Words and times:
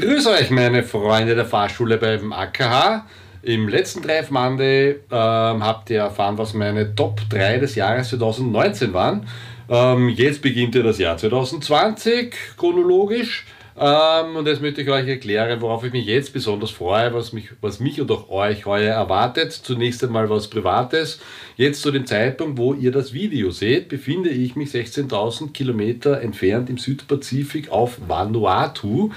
Grüß 0.00 0.28
euch, 0.28 0.50
meine 0.50 0.84
Freunde 0.84 1.34
der 1.34 1.44
Fahrschule 1.44 1.96
beim 1.96 2.32
AKH. 2.32 3.04
Im 3.42 3.66
letzten 3.66 4.00
Drive 4.00 4.30
Monday 4.30 4.90
ähm, 5.10 5.64
habt 5.64 5.90
ihr 5.90 5.98
erfahren, 5.98 6.38
was 6.38 6.54
meine 6.54 6.94
Top 6.94 7.20
3 7.28 7.58
des 7.58 7.74
Jahres 7.74 8.10
2019 8.10 8.92
waren. 8.92 9.26
Ähm, 9.68 10.08
jetzt 10.10 10.40
beginnt 10.40 10.76
ja 10.76 10.84
das 10.84 10.98
Jahr 10.98 11.16
2020, 11.16 12.32
chronologisch. 12.56 13.44
Ähm, 13.76 14.36
und 14.36 14.46
jetzt 14.46 14.62
möchte 14.62 14.82
ich 14.82 14.88
euch 14.88 15.08
erklären, 15.08 15.60
worauf 15.60 15.82
ich 15.82 15.92
mich 15.92 16.06
jetzt 16.06 16.32
besonders 16.32 16.70
freue, 16.70 17.12
was 17.12 17.32
mich, 17.32 17.48
was 17.60 17.80
mich 17.80 18.00
und 18.00 18.08
auch 18.12 18.28
euch 18.28 18.66
heuer 18.66 18.94
erwartet. 18.94 19.52
Zunächst 19.52 20.04
einmal 20.04 20.30
was 20.30 20.46
Privates. 20.46 21.18
Jetzt 21.56 21.82
zu 21.82 21.90
dem 21.90 22.06
Zeitpunkt, 22.06 22.56
wo 22.56 22.72
ihr 22.72 22.92
das 22.92 23.12
Video 23.12 23.50
seht, 23.50 23.88
befinde 23.88 24.30
ich 24.30 24.54
mich 24.54 24.70
16.000 24.70 25.52
Kilometer 25.52 26.20
entfernt 26.20 26.70
im 26.70 26.78
Südpazifik 26.78 27.70
auf 27.70 27.98
Vanuatu 28.06 29.10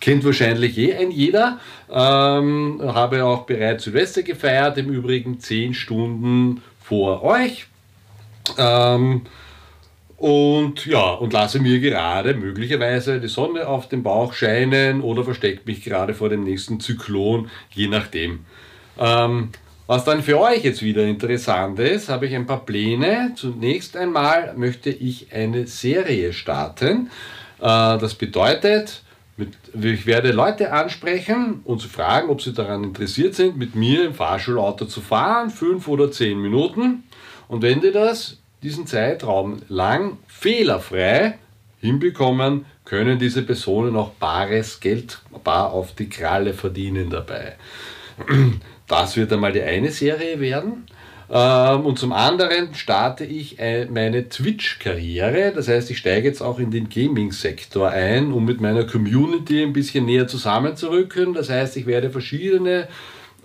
kennt 0.00 0.24
wahrscheinlich 0.24 0.76
eh 0.78 0.94
ein 0.94 1.10
jeder. 1.10 1.58
Ähm, 1.90 2.80
habe 2.82 3.24
auch 3.24 3.46
bereits 3.46 3.84
Silvester 3.84 4.22
gefeiert, 4.22 4.78
im 4.78 4.90
Übrigen 4.90 5.40
10 5.40 5.74
Stunden 5.74 6.62
vor 6.82 7.22
euch. 7.22 7.66
Ähm, 8.58 9.22
und 10.16 10.84
ja, 10.84 11.12
und 11.12 11.32
lasse 11.32 11.60
mir 11.60 11.80
gerade 11.80 12.34
möglicherweise 12.34 13.20
die 13.20 13.28
Sonne 13.28 13.66
auf 13.66 13.88
den 13.88 14.02
Bauch 14.02 14.34
scheinen 14.34 15.00
oder 15.00 15.24
versteckt 15.24 15.66
mich 15.66 15.82
gerade 15.82 16.12
vor 16.12 16.28
dem 16.28 16.44
nächsten 16.44 16.78
Zyklon, 16.78 17.48
je 17.70 17.88
nachdem. 17.88 18.40
Ähm, 18.98 19.48
was 19.86 20.04
dann 20.04 20.22
für 20.22 20.38
euch 20.38 20.62
jetzt 20.62 20.82
wieder 20.82 21.04
interessant 21.04 21.78
ist, 21.78 22.10
habe 22.10 22.26
ich 22.26 22.34
ein 22.34 22.46
paar 22.46 22.64
Pläne. 22.66 23.32
Zunächst 23.34 23.96
einmal 23.96 24.54
möchte 24.56 24.90
ich 24.90 25.32
eine 25.32 25.66
Serie 25.66 26.32
starten. 26.32 27.10
Äh, 27.58 27.62
das 27.98 28.14
bedeutet, 28.14 29.02
mit, 29.40 29.84
ich 29.84 30.06
werde 30.06 30.30
Leute 30.30 30.72
ansprechen 30.72 31.60
und 31.64 31.80
sie 31.80 31.88
fragen, 31.88 32.28
ob 32.28 32.40
sie 32.40 32.52
daran 32.52 32.84
interessiert 32.84 33.34
sind, 33.34 33.56
mit 33.56 33.74
mir 33.74 34.04
im 34.04 34.14
Fahrschulauto 34.14 34.84
zu 34.84 35.00
fahren, 35.00 35.50
fünf 35.50 35.88
oder 35.88 36.12
zehn 36.12 36.40
Minuten. 36.40 37.02
Und 37.48 37.62
wenn 37.62 37.80
die 37.80 37.90
das 37.90 38.38
diesen 38.62 38.86
Zeitraum 38.86 39.62
lang 39.68 40.18
fehlerfrei 40.28 41.38
hinbekommen, 41.80 42.66
können 42.84 43.18
diese 43.18 43.42
Personen 43.42 43.96
auch 43.96 44.10
bares 44.10 44.80
Geld 44.80 45.20
bar 45.42 45.72
auf 45.72 45.94
die 45.94 46.08
Kralle 46.08 46.54
verdienen 46.54 47.10
dabei. 47.10 47.56
Das 48.86 49.16
wird 49.16 49.32
einmal 49.32 49.52
die 49.52 49.62
eine 49.62 49.92
Serie 49.92 50.40
werden. 50.40 50.84
Ähm, 51.32 51.86
und 51.86 51.98
zum 51.98 52.12
anderen 52.12 52.74
starte 52.74 53.24
ich 53.24 53.58
äh, 53.60 53.86
meine 53.86 54.28
Twitch-Karriere. 54.28 55.52
Das 55.54 55.68
heißt, 55.68 55.90
ich 55.90 55.98
steige 55.98 56.26
jetzt 56.26 56.40
auch 56.40 56.58
in 56.58 56.72
den 56.72 56.88
Gaming-Sektor 56.88 57.88
ein, 57.88 58.32
um 58.32 58.44
mit 58.44 58.60
meiner 58.60 58.84
Community 58.84 59.62
ein 59.62 59.72
bisschen 59.72 60.06
näher 60.06 60.26
zusammenzurücken. 60.26 61.32
Das 61.32 61.48
heißt, 61.48 61.76
ich 61.76 61.86
werde 61.86 62.10
verschiedene 62.10 62.88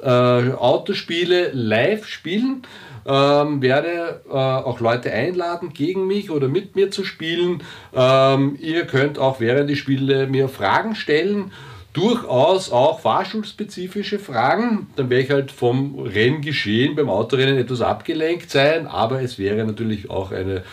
äh, 0.02 0.08
Autospiele 0.08 1.52
live 1.54 2.08
spielen. 2.08 2.64
Ähm, 3.08 3.62
werde 3.62 4.22
äh, 4.28 4.34
auch 4.34 4.80
Leute 4.80 5.12
einladen, 5.12 5.74
gegen 5.74 6.08
mich 6.08 6.32
oder 6.32 6.48
mit 6.48 6.76
mir 6.76 6.90
zu 6.90 7.04
spielen. 7.04 7.62
Ähm, 7.94 8.58
ihr 8.60 8.88
könnt 8.88 9.20
auch 9.20 9.40
während 9.40 9.70
die 9.70 9.76
Spiele 9.76 10.26
mir 10.26 10.50
Fragen 10.50 10.96
stellen 10.96 11.52
durchaus 11.96 12.72
auch 12.72 13.00
fahrschulspezifische 13.00 14.20
Fragen. 14.20 14.88
Dann 14.98 15.10
wäre 15.10 15.22
ich 15.22 15.32
halt 15.32 15.50
vom 15.50 15.98
Renngeschehen 15.98 16.94
beim 16.94 17.10
Autorennen 17.10 17.58
etwas 17.58 17.80
abgelenkt 17.80 18.52
sein, 18.52 18.86
aber 18.86 19.22
es 19.22 19.40
wäre 19.40 19.64
natürlich 19.64 20.10
auch 20.10 20.32
eine 20.32 20.64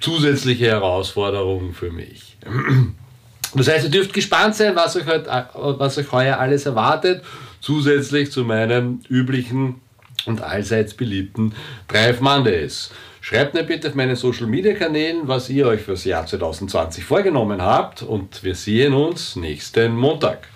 zusätzliche 0.00 0.66
Herausforderung 0.66 1.74
für 1.74 1.90
mich. 1.90 2.36
Das 3.54 3.66
heißt, 3.66 3.86
ihr 3.86 3.90
dürft 3.90 4.12
gespannt 4.12 4.56
sein, 4.56 4.76
was 4.76 4.94
euch, 4.94 5.06
heute, 5.06 5.48
was 5.54 5.96
euch 5.96 6.12
heuer 6.12 6.38
alles 6.38 6.66
erwartet, 6.66 7.24
zusätzlich 7.62 8.30
zu 8.30 8.44
meinem 8.44 9.00
üblichen 9.08 9.76
und 10.26 10.42
allseits 10.42 10.92
beliebten 10.92 11.54
Drive 11.88 12.20
Mondays. 12.20 12.90
Schreibt 13.22 13.54
mir 13.54 13.62
bitte 13.62 13.88
auf 13.88 13.94
meinen 13.94 14.16
Social 14.16 14.48
Media 14.48 14.74
Kanälen, 14.74 15.28
was 15.28 15.48
ihr 15.48 15.66
euch 15.66 15.80
fürs 15.80 16.04
Jahr 16.04 16.26
2020 16.26 17.02
vorgenommen 17.02 17.62
habt 17.62 18.02
und 18.02 18.44
wir 18.44 18.54
sehen 18.54 18.92
uns 18.92 19.34
nächsten 19.34 19.96
Montag. 19.96 20.46